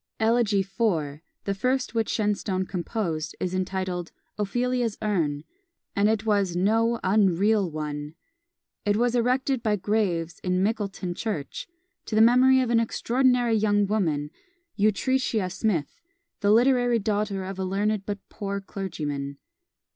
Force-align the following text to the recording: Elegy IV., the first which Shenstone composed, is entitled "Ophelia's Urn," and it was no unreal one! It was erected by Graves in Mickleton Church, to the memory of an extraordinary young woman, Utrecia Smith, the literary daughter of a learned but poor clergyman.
Elegy 0.19 0.61
IV., 0.61 1.19
the 1.43 1.53
first 1.53 1.93
which 1.93 2.09
Shenstone 2.09 2.65
composed, 2.65 3.35
is 3.39 3.53
entitled 3.53 4.11
"Ophelia's 4.35 4.97
Urn," 4.99 5.43
and 5.95 6.09
it 6.09 6.25
was 6.25 6.55
no 6.55 6.99
unreal 7.03 7.69
one! 7.69 8.15
It 8.83 8.97
was 8.97 9.13
erected 9.13 9.61
by 9.61 9.75
Graves 9.75 10.39
in 10.39 10.63
Mickleton 10.63 11.13
Church, 11.13 11.67
to 12.07 12.15
the 12.15 12.19
memory 12.19 12.61
of 12.61 12.71
an 12.71 12.79
extraordinary 12.79 13.53
young 13.53 13.85
woman, 13.85 14.31
Utrecia 14.75 15.51
Smith, 15.51 16.01
the 16.39 16.49
literary 16.49 16.97
daughter 16.97 17.43
of 17.43 17.59
a 17.59 17.63
learned 17.63 18.03
but 18.07 18.27
poor 18.27 18.59
clergyman. 18.59 19.37